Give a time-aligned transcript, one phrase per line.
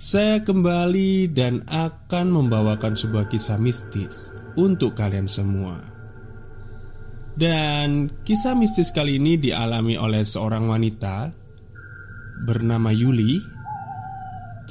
[0.00, 5.76] saya kembali dan akan membawakan sebuah kisah mistis untuk kalian semua.
[7.36, 11.28] Dan kisah mistis kali ini dialami oleh seorang wanita
[12.48, 13.60] bernama Yuli.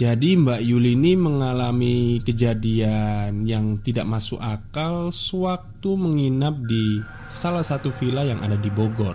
[0.02, 7.94] Jadi, Mbak Yuli ini mengalami kejadian yang tidak masuk akal sewaktu menginap di salah satu
[7.94, 9.14] villa yang ada di Bogor.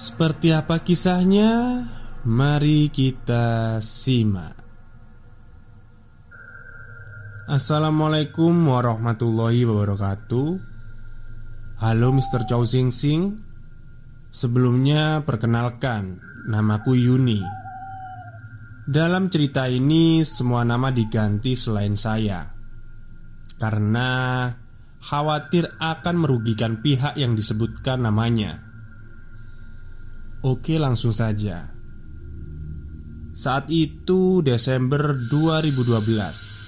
[0.00, 1.84] Seperti apa kisahnya?
[2.24, 4.65] Mari kita simak.
[7.46, 10.58] Assalamualaikum warahmatullahi wabarakatuh.
[11.78, 12.42] Halo Mr.
[12.42, 13.38] Chow Sing Sing.
[14.34, 16.18] Sebelumnya perkenalkan
[16.50, 17.38] Namaku Yuni.
[18.90, 22.50] Dalam cerita ini semua nama diganti selain saya.
[23.62, 24.50] Karena
[25.06, 28.58] khawatir akan merugikan pihak yang disebutkan namanya.
[30.42, 31.62] Oke langsung saja.
[33.38, 36.65] Saat itu Desember 2012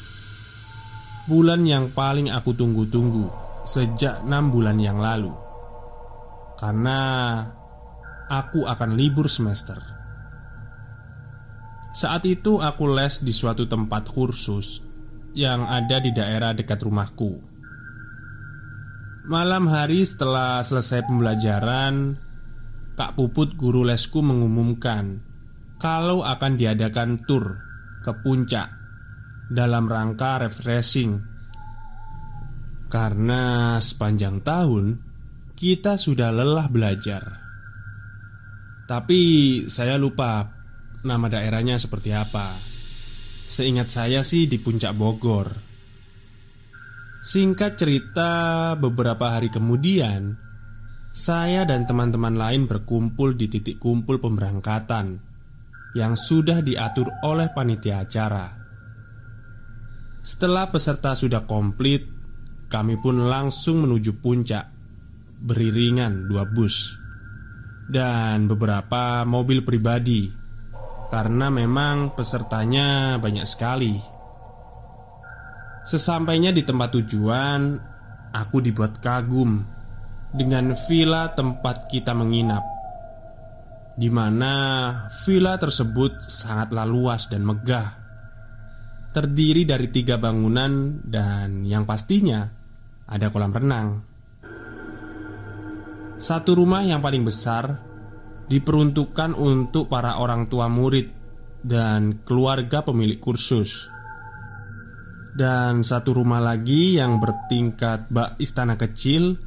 [1.28, 3.28] Bulan yang paling aku tunggu-tunggu
[3.68, 5.28] Sejak enam bulan yang lalu.
[6.56, 7.00] Karena
[8.28, 9.76] Aku akan libur semester.
[11.96, 14.84] Saat itu aku les di suatu tempat kursus
[15.32, 17.40] Yang ada di daerah dekat rumahku.
[19.28, 22.16] Malam hari setelah selesai pembelajaran
[22.96, 25.20] Kak Puput guru lesku mengumumkan
[25.76, 27.60] Kalau akan diadakan tur
[28.00, 28.77] ke puncak
[29.48, 31.16] dalam rangka refreshing.
[32.88, 34.96] Karena sepanjang tahun
[35.58, 37.24] kita sudah lelah belajar.
[38.88, 39.20] Tapi
[39.68, 40.48] saya lupa
[41.04, 42.56] nama daerahnya seperti apa.
[43.48, 45.48] Seingat saya sih di puncak Bogor.
[47.28, 48.32] Singkat cerita,
[48.80, 50.32] beberapa hari kemudian
[51.12, 55.18] saya dan teman-teman lain berkumpul di titik kumpul pemberangkatan
[55.98, 58.57] yang sudah diatur oleh panitia acara.
[60.28, 62.04] Setelah peserta sudah komplit,
[62.68, 64.68] kami pun langsung menuju puncak
[65.40, 66.92] Beriringan dua bus
[67.88, 70.28] Dan beberapa mobil pribadi
[71.08, 73.96] Karena memang pesertanya banyak sekali.
[75.88, 77.80] Sesampainya di tempat tujuan
[78.36, 79.64] Aku dibuat kagum
[80.36, 82.76] Dengan villa tempat kita menginap
[83.98, 84.54] di mana
[85.26, 88.07] villa tersebut sangatlah luas dan megah
[89.12, 92.44] terdiri dari tiga bangunan dan yang pastinya
[93.08, 93.88] ada kolam renang.
[96.18, 97.78] Satu rumah yang paling besar
[98.50, 101.08] diperuntukkan untuk para orang tua murid
[101.62, 103.86] dan keluarga pemilik kursus.
[105.38, 109.38] Dan satu rumah lagi yang bertingkat bak istana kecil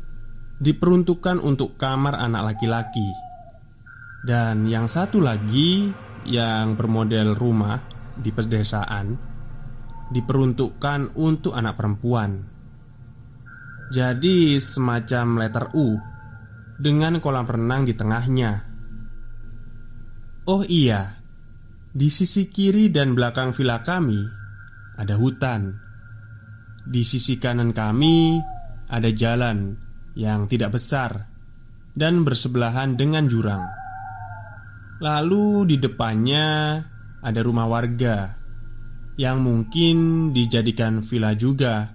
[0.64, 3.10] diperuntukkan untuk kamar anak laki-laki.
[4.24, 5.92] Dan yang satu lagi
[6.24, 7.82] yang bermodel rumah
[8.16, 9.31] di pedesaan
[10.12, 12.44] diperuntukkan untuk anak perempuan.
[13.92, 15.96] Jadi, semacam letter U
[16.80, 18.52] dengan kolam renang di tengahnya.
[20.48, 21.22] Oh iya,
[21.92, 24.20] di sisi kiri dan belakang villa kami
[24.96, 25.76] ada hutan.
[26.82, 28.42] Di sisi kanan kami
[28.90, 29.76] ada jalan
[30.18, 31.30] yang tidak besar
[31.94, 33.64] dan bersebelahan dengan jurang.
[35.04, 36.80] Lalu di depannya
[37.22, 38.41] ada rumah warga
[39.20, 41.92] yang mungkin dijadikan villa juga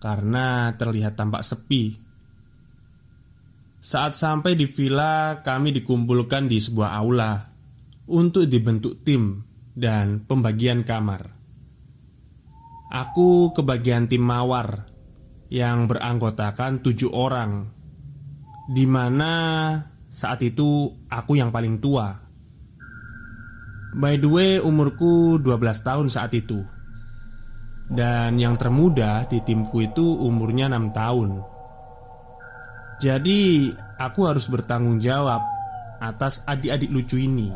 [0.00, 1.96] karena terlihat tampak sepi.
[3.84, 7.36] Saat sampai di villa, kami dikumpulkan di sebuah aula
[8.08, 9.44] untuk dibentuk tim
[9.76, 11.28] dan pembagian kamar.
[12.94, 14.88] Aku kebagian tim mawar
[15.52, 17.68] yang beranggotakan tujuh orang,
[18.72, 19.32] di mana
[20.08, 22.23] saat itu aku yang paling tua.
[23.94, 26.66] By the way, umurku 12 tahun saat itu.
[27.86, 31.30] Dan yang termuda di timku itu umurnya 6 tahun.
[32.98, 33.70] Jadi,
[34.02, 35.38] aku harus bertanggung jawab
[36.02, 37.54] atas adik-adik lucu ini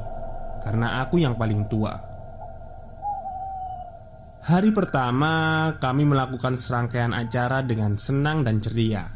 [0.62, 1.94] Karena aku yang paling tua.
[4.46, 5.32] Hari pertama
[5.76, 9.10] kami melakukan serangkaian acara dengan senang dan ceria.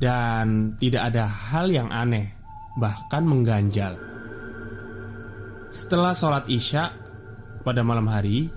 [0.00, 2.32] Dan tidak ada hal yang aneh
[2.80, 4.09] Bahkan mengganjal
[5.70, 6.90] setelah sholat isya
[7.62, 8.50] pada malam hari,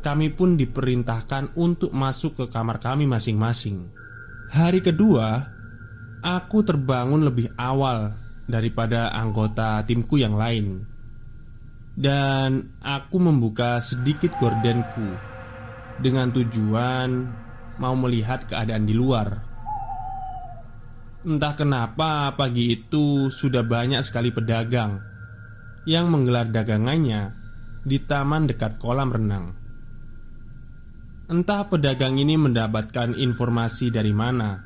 [0.00, 3.84] kami pun diperintahkan untuk masuk ke kamar kami masing-masing.
[4.50, 5.44] Hari kedua,
[6.24, 8.16] aku terbangun lebih awal
[8.48, 10.80] daripada anggota timku yang lain,
[11.94, 15.06] dan aku membuka sedikit gordenku
[16.00, 17.28] dengan tujuan
[17.76, 19.28] mau melihat keadaan di luar.
[21.20, 25.09] Entah kenapa pagi itu sudah banyak sekali pedagang
[25.88, 27.32] yang menggelar dagangannya
[27.84, 29.56] di taman dekat kolam renang.
[31.30, 34.58] Entah pedagang ini mendapatkan informasi dari mana.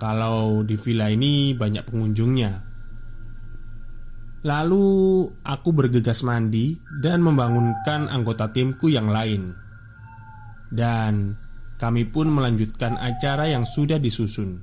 [0.00, 2.52] Kalau di villa ini banyak pengunjungnya.
[4.40, 4.88] Lalu
[5.44, 6.72] aku bergegas mandi
[7.04, 9.52] dan membangunkan anggota timku yang lain.
[10.72, 11.36] Dan
[11.78, 14.58] kami pun melanjutkan acara yang sudah disusun.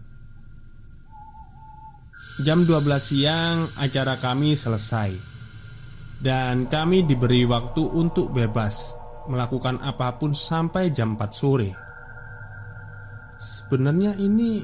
[2.43, 5.26] Jam 12 siang acara kami selesai
[6.17, 8.97] Dan kami diberi waktu untuk bebas
[9.29, 11.69] melakukan apa pun sampai jam 4 sore.
[13.37, 14.63] Sebenarnya ini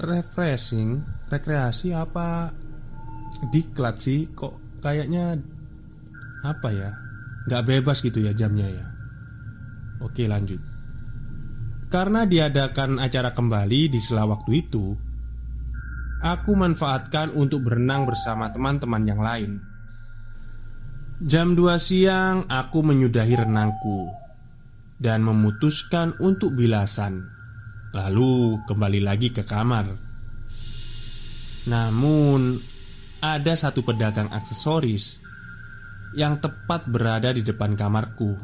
[0.00, 0.98] refreshing,
[1.30, 2.50] rekreasi apa
[3.54, 4.26] diklat sih?
[4.32, 5.38] Kok kayaknya
[6.42, 6.90] apa ya?
[7.46, 8.86] Gak bebas gitu ya jamnya ya.
[10.02, 10.58] Oke lanjut.
[11.88, 14.92] Karena diadakan acara kembali di sela waktu itu,
[16.20, 19.67] aku manfaatkan untuk berenang bersama teman-teman yang lain.
[21.18, 24.06] Jam 2 siang aku menyudahi renangku
[25.02, 27.26] Dan memutuskan untuk bilasan.
[27.90, 29.98] Lalu kembali lagi ke kamar.
[31.66, 32.62] Namun
[33.18, 35.18] Ada satu pedagang aksesoris
[36.14, 38.38] Yang tepat berada di depan kamarku.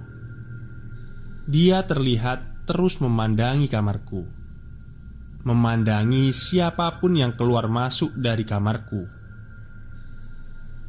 [1.46, 4.26] Dia terlihat terus memandangi kamarku
[5.46, 9.06] Memandangi siapa pun yang keluar masuk dari kamarku.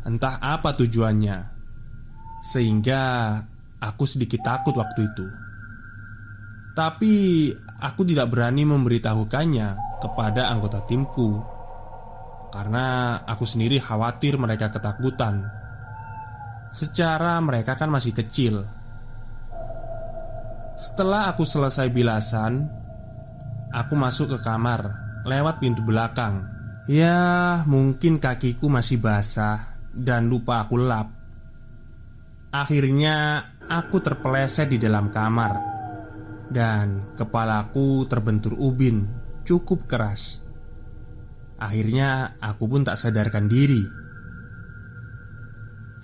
[0.02, 1.55] Entah apa tujuannya
[2.46, 3.42] sehingga
[3.82, 5.26] aku sedikit takut waktu itu.
[6.78, 7.50] Tapi
[7.82, 11.42] aku tidak berani memberitahukannya kepada anggota timku.
[12.54, 15.42] Karena aku sendiri khawatir mereka ketakutan.
[16.70, 18.62] Secara mereka kan masih kecil.
[20.76, 22.68] Setelah aku selesai bilasan
[23.72, 24.84] Aku masuk ke kamar
[25.24, 26.44] Lewat pintu belakang.
[26.92, 31.15] Ya mungkin kakiku masih basah Dan lupa aku lap
[32.56, 35.76] Akhirnya aku terpeleset di dalam kamar.
[36.48, 39.04] Dan kepalaku terbentur ubin
[39.44, 40.40] cukup keras.
[41.60, 43.84] Akhirnya aku pun tak sadarkan diri.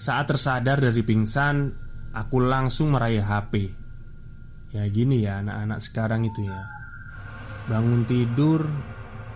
[0.02, 1.70] Saat tersadar dari pingsan
[2.18, 3.70] Aku langsung meraih HP
[4.74, 6.62] Ya gini ya anak-anak sekarang itu ya.
[7.70, 8.66] Bangun tidur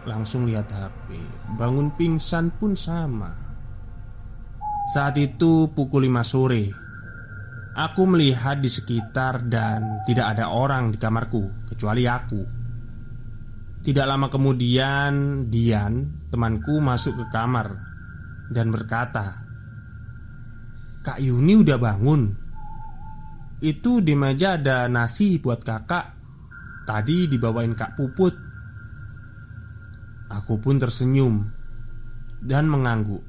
[0.09, 1.21] Langsung lihat HP
[1.61, 3.29] Bangun pingsan pun sama.
[4.89, 6.84] Saat itu pukul 5 sore
[7.75, 12.39] Aku melihat di sekitar dan tidak ada orang di kamarku kecuali aku.
[13.83, 15.99] Tidak lama kemudian, Dian,
[16.31, 17.75] temanku, masuk ke kamar
[18.47, 19.43] dan berkata,
[21.03, 22.31] "Kak Yuni udah bangun.
[23.59, 26.15] Itu di meja ada nasi buat kakak.
[26.87, 28.35] Tadi dibawain Kak Puput."
[30.31, 31.43] Aku pun tersenyum
[32.39, 33.21] dan mengangguk,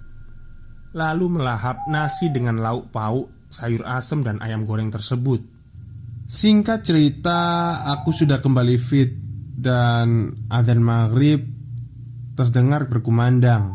[0.94, 5.42] lalu melahap nasi dengan lauk pauk sayur asem dan ayam goreng tersebut.
[6.26, 7.40] Singkat cerita,
[7.86, 9.14] aku sudah kembali fit
[9.56, 11.38] dan adzan maghrib
[12.34, 13.72] terdengar berkumandang.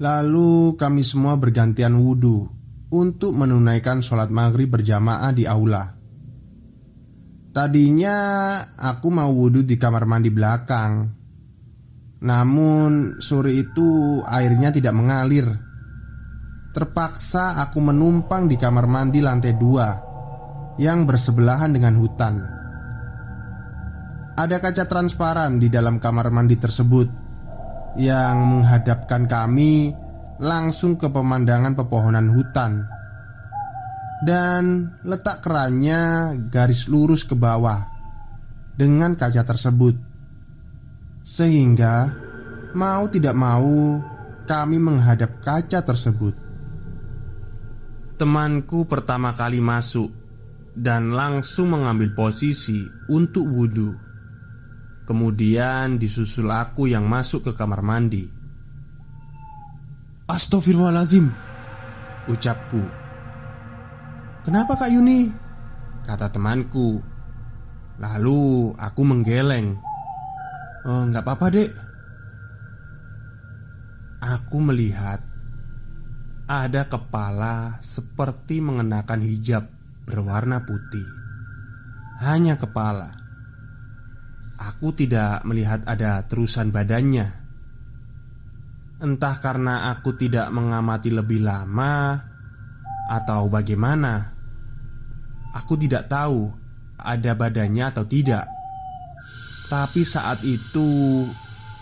[0.00, 2.48] Lalu kami semua bergantian wudhu
[2.90, 5.86] untuk menunaikan sholat maghrib berjamaah di aula.
[7.50, 8.16] Tadinya
[8.80, 11.04] aku mau wudhu di kamar mandi belakang,
[12.24, 15.69] namun sore itu airnya tidak mengalir
[16.70, 19.90] Terpaksa aku menumpang di kamar mandi lantai dua
[20.78, 22.38] Yang bersebelahan dengan hutan.
[24.38, 27.10] Ada kaca transparan di dalam kamar mandi tersebut
[27.98, 29.90] Yang menghadapkan kami
[30.38, 32.86] langsung ke pemandangan pepohonan hutan.
[34.22, 37.82] Dan letak kerannya garis lurus ke bawah
[38.78, 39.98] Dengan kaca tersebut.
[41.26, 42.14] Sehingga
[42.78, 43.98] mau tidak mau
[44.46, 46.49] kami menghadap kaca tersebut
[48.20, 50.12] Temanku pertama kali masuk
[50.76, 53.96] dan langsung mengambil posisi untuk wudhu.
[55.08, 58.28] Kemudian disusul aku yang masuk ke kamar mandi.
[60.28, 61.32] Astagfirullahalazim,
[62.28, 62.84] ucapku.
[64.44, 65.32] Kenapa Kak Yuni?
[66.04, 67.00] Kata temanku.
[68.04, 69.80] Lalu aku menggeleng.
[70.84, 71.72] Oh, nggak apa-apa dek.
[74.20, 75.29] Aku melihat
[76.50, 79.70] ada kepala seperti mengenakan hijab
[80.02, 81.06] berwarna putih
[82.26, 83.14] hanya kepala.
[84.58, 87.30] Aku tidak melihat ada terusan badannya.
[88.98, 92.18] Entah karena aku tidak mengamati lebih lama
[93.14, 94.34] atau bagaimana.
[95.54, 96.50] Aku tidak tahu
[96.98, 98.44] ada badannya atau tidak.
[99.70, 101.24] Tapi saat itu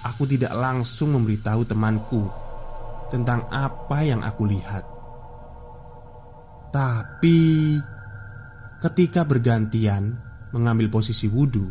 [0.04, 2.47] aku tidak langsung memberitahu temanku
[3.08, 4.84] tentang apa yang aku lihat.
[6.68, 7.40] Tapi
[8.84, 10.14] ketika bergantian
[10.52, 11.64] mengambil posisi wudhu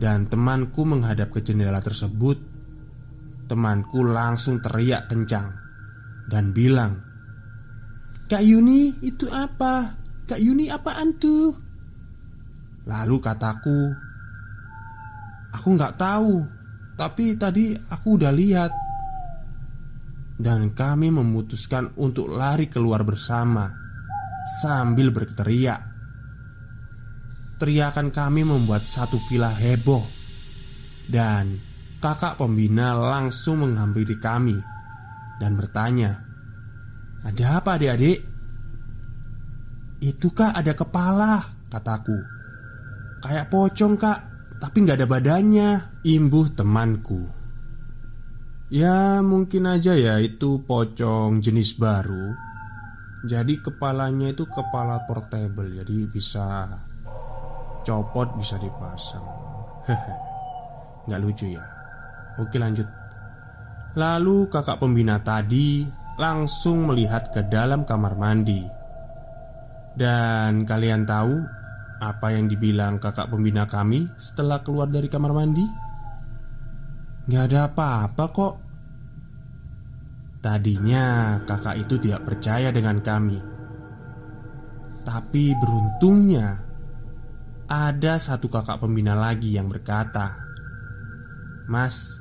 [0.00, 2.40] dan temanku menghadap ke jendela tersebut,
[3.48, 5.52] temanku langsung teriak kencang
[6.32, 6.96] dan bilang,
[8.28, 9.92] "Kak Yuni, itu apa?
[10.28, 11.52] Kak Yuni apaan tuh?"
[12.88, 13.92] Lalu kataku,
[15.52, 16.44] "Aku nggak tahu,
[16.96, 18.87] tapi tadi aku udah lihat."
[20.38, 23.66] Dan kami memutuskan untuk lari keluar bersama
[24.62, 25.82] sambil berteriak.
[27.58, 30.06] Teriakan kami membuat satu villa heboh
[31.10, 31.58] dan
[31.98, 34.54] kakak pembina langsung menghampiri kami
[35.42, 36.22] dan bertanya,
[37.26, 38.22] "Ada apa, adik-adik?"
[39.98, 42.14] "Itu kak ada kepala," kataku.
[43.26, 44.18] "Kayak pocong, kak,
[44.62, 45.68] tapi nggak ada badannya."
[46.06, 47.37] Imbuh temanku.
[48.68, 52.36] Ya mungkin aja ya itu pocong jenis baru.
[53.24, 56.68] Jadi kepalanya itu kepala portable Jadi bisa
[57.88, 59.24] copot bisa dipasang.
[61.08, 61.64] Nggak lucu ya?
[62.44, 62.84] Oke lanjut.
[63.96, 65.88] Lalu kakak pembina tadi
[66.20, 68.60] langsung melihat ke dalam kamar mandi.
[69.96, 71.40] Dan kalian tahu
[72.04, 75.87] apa yang dibilang kakak pembina kami setelah keluar dari kamar mandi?
[77.28, 78.54] Gak ada apa-apa kok.
[80.40, 83.36] Tadinya kakak itu tidak percaya dengan kami.
[85.04, 86.56] Tapi beruntungnya
[87.68, 90.36] Ada satu kakak pembina lagi yang berkata
[91.68, 92.16] Mas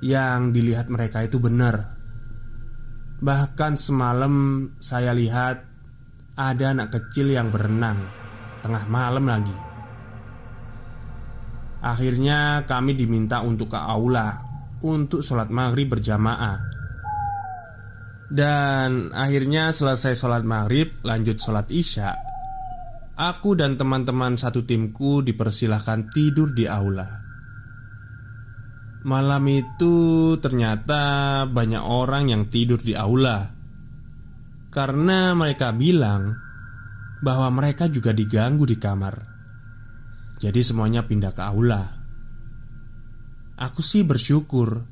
[0.00, 1.96] Yang dilihat mereka itu benar.
[3.24, 5.64] Bahkan semalam saya lihat
[6.36, 8.00] Ada anak kecil yang berenang
[8.60, 9.69] Tengah malam lagi
[11.80, 14.36] Akhirnya kami diminta untuk ke aula
[14.84, 16.56] Untuk sholat maghrib berjamaah.
[18.30, 22.16] Dan akhirnya selesai sholat maghrib Lanjut sholat isya.
[23.20, 27.20] Aku dan teman-teman satu timku dipersilahkan tidur di aula.
[29.04, 33.44] Malam itu ternyata banyak orang yang tidur di aula.
[34.72, 36.32] Karena mereka bilang
[37.20, 39.29] bahwa mereka juga diganggu di kamar
[40.40, 42.00] jadi semuanya pindah ke aula.
[43.60, 44.88] Aku sih bersyukur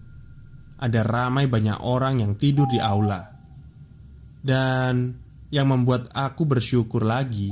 [0.78, 3.24] Ada ramai banyak orang yang tidur di aula.
[4.44, 5.16] Dan
[5.48, 7.50] yang membuat aku bersyukur lagi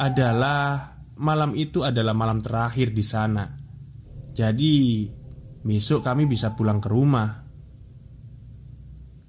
[0.00, 3.44] Adalah malam itu adalah malam terakhir di sana.
[4.32, 5.04] Jadi
[5.60, 7.30] besok kami bisa pulang ke rumah.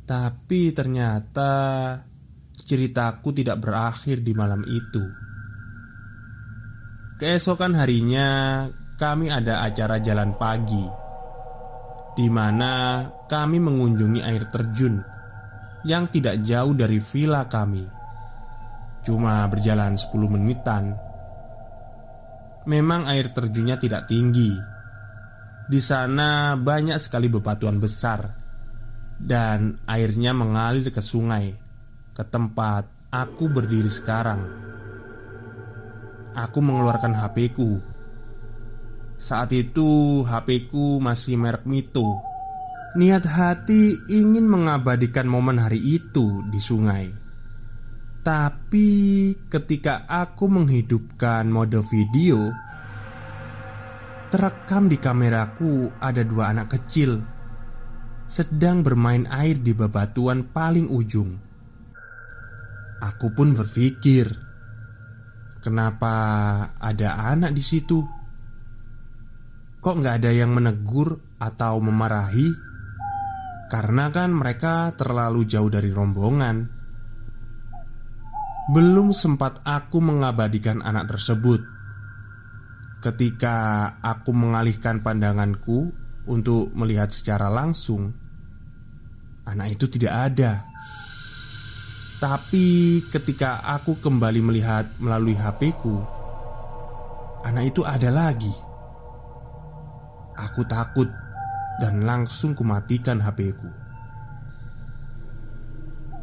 [0.08, 1.52] Tapi ternyata
[2.56, 5.31] ceritaku tidak berakhir di malam itu
[7.22, 8.66] Keesokan harinya
[8.98, 10.82] kami ada acara jalan pagi
[12.18, 14.98] di mana kami mengunjungi air terjun
[15.86, 17.86] yang tidak jauh dari villa kami.
[19.06, 20.98] Cuma berjalan 10 menitan.
[22.66, 24.58] Memang air terjunnya tidak tinggi.
[25.70, 28.34] Di sana banyak sekali bebatuan besar
[29.22, 31.54] dan airnya mengalir ke sungai
[32.18, 34.72] ke tempat aku berdiri sekarang.
[36.32, 37.84] Aku mengeluarkan HP-ku.
[39.20, 42.24] Saat itu HP-ku masih merek Mito.
[42.96, 47.08] Niat hati ingin mengabadikan momen hari itu di sungai.
[48.22, 48.90] Tapi
[49.50, 52.52] ketika aku menghidupkan mode video,
[54.30, 57.20] terekam di kameraku ada dua anak kecil
[58.32, 61.36] sedang bermain air di bebatuan paling ujung.
[63.04, 64.32] Aku pun berpikir,
[65.62, 66.14] Kenapa
[66.82, 68.02] ada anak di situ?
[69.78, 72.50] Kok nggak ada yang menegur atau memarahi?
[73.70, 76.66] Karena kan mereka terlalu jauh dari rombongan.
[78.74, 81.62] Belum sempat aku mengabadikan anak tersebut.
[83.06, 83.58] Ketika
[84.02, 85.94] aku mengalihkan pandanganku
[86.26, 88.14] untuk melihat secara langsung,
[89.46, 90.66] anak itu tidak ada.
[92.22, 96.06] Tapi ketika aku kembali melihat melalui HP-ku,
[97.42, 98.54] anak itu ada lagi.
[100.38, 101.10] Aku takut
[101.82, 103.66] dan langsung kumatikan HP-ku.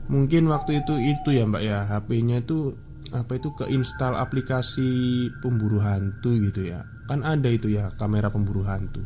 [0.06, 2.78] Mungkin waktu itu itu ya mbak ya HP-nya itu
[3.12, 9.04] apa itu keinstal aplikasi pemburu hantu gitu ya Kan ada itu ya kamera pemburu hantu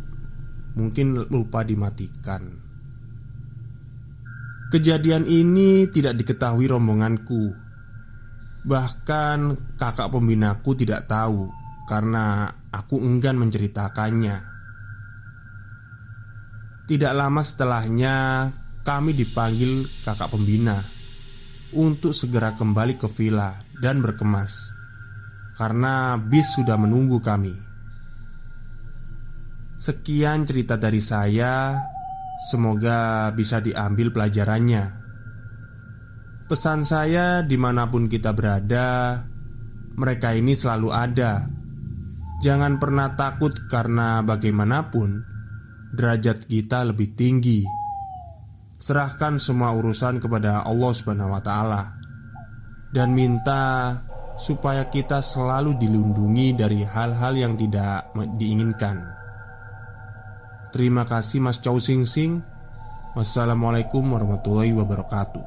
[0.78, 2.61] Mungkin lupa dimatikan
[4.72, 7.52] Kejadian ini tidak diketahui rombonganku.
[8.64, 9.38] Bahkan
[9.76, 11.52] kakak pembinaku tidak tahu
[11.84, 14.36] Karena aku enggan menceritakannya.
[16.88, 18.16] Tidak lama setelahnya
[18.80, 20.80] Kami dipanggil kakak pembina
[21.76, 24.72] Untuk segera kembali ke villa dan berkemas
[25.52, 27.52] Karena bis sudah menunggu kami.
[29.76, 31.76] Sekian cerita dari saya
[32.42, 34.98] Semoga bisa diambil pelajarannya.
[36.50, 39.22] Pesan saya di mana pun kita berada
[39.94, 41.46] Mereka ini selalu ada.
[42.42, 45.32] Jangan pernah takut karena bagaimanapun
[45.92, 47.68] Derajat kita lebih tinggi.
[48.80, 51.82] Serahkan semua urusan kepada Allah Subhanahu wa Ta'ala,
[52.96, 54.00] dan minta
[54.40, 58.08] supaya kita selalu dilindungi dari hal-hal yang tidak
[58.40, 59.11] diinginkan.
[60.72, 62.40] Terima kasih Mas Chow Sing Sing.
[63.12, 65.44] Wassalamualaikum warahmatullahi wabarakatuh.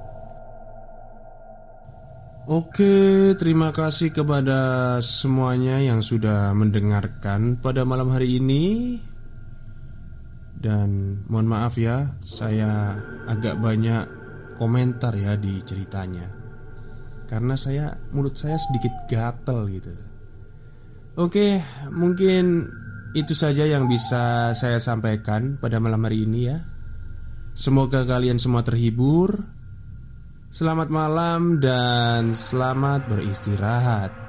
[2.46, 9.02] Oke, terima kasih kepada semuanya yang sudah mendengarkan pada malam hari ini.
[10.54, 12.94] Dan mohon maaf ya, saya
[13.26, 14.06] agak banyak
[14.62, 16.30] komentar ya di ceritanya.
[17.26, 19.90] Karena saya, mulut saya sedikit gatel gitu.
[21.18, 22.70] Oke, mungkin
[23.16, 26.68] itu saja yang bisa saya sampaikan pada malam hari ini ya.
[27.56, 29.40] Semoga kalian semua terhibur.
[30.52, 34.25] Selamat malam dan selamat beristirahat.